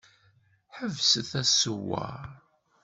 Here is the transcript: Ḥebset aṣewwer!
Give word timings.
Ḥebset 0.77 1.31
aṣewwer! 1.41 2.27